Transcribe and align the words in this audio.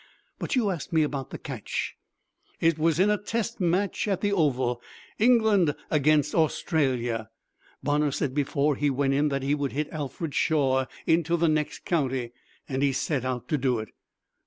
But 0.39 0.55
you 0.55 0.71
asked 0.71 0.91
me 0.91 1.03
about 1.03 1.29
the 1.29 1.37
catch. 1.37 1.93
It 2.59 2.79
was 2.79 2.99
in 2.99 3.11
a 3.11 3.21
test 3.21 3.59
match 3.61 4.07
at 4.07 4.21
the 4.21 4.31
Oval 4.33 4.81
England 5.19 5.75
against 5.91 6.33
Australia. 6.33 7.29
Bonner 7.83 8.09
said 8.09 8.33
before 8.33 8.75
he 8.75 8.89
went 8.89 9.13
in 9.13 9.29
that 9.29 9.43
he 9.43 9.53
would 9.53 9.73
hit 9.73 9.89
Alfred 9.91 10.33
Shaw 10.33 10.85
into 11.05 11.37
the 11.37 11.47
next 11.47 11.85
county, 11.85 12.31
and 12.67 12.81
he 12.81 12.93
set 12.93 13.23
out 13.23 13.47
to 13.49 13.59
do 13.59 13.77
it. 13.77 13.89